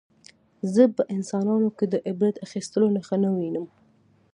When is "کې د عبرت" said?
1.77-2.35